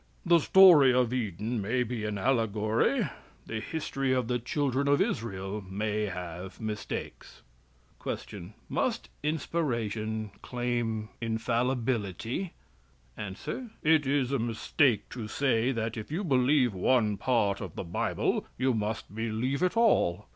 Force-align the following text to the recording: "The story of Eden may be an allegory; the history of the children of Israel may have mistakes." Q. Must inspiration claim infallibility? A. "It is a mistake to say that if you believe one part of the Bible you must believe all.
"The 0.25 0.39
story 0.39 0.91
of 0.91 1.13
Eden 1.13 1.61
may 1.61 1.83
be 1.83 2.05
an 2.05 2.17
allegory; 2.17 3.07
the 3.45 3.59
history 3.59 4.11
of 4.13 4.27
the 4.27 4.39
children 4.39 4.87
of 4.87 4.99
Israel 4.99 5.61
may 5.61 6.07
have 6.07 6.59
mistakes." 6.59 7.43
Q. 8.03 8.53
Must 8.67 9.09
inspiration 9.21 10.31
claim 10.41 11.09
infallibility? 11.21 12.53
A. 13.15 13.35
"It 13.83 14.07
is 14.07 14.31
a 14.31 14.39
mistake 14.39 15.07
to 15.09 15.27
say 15.27 15.71
that 15.71 15.95
if 15.95 16.11
you 16.11 16.23
believe 16.23 16.73
one 16.73 17.15
part 17.15 17.61
of 17.61 17.75
the 17.75 17.83
Bible 17.83 18.47
you 18.57 18.73
must 18.73 19.13
believe 19.13 19.61
all. 19.77 20.25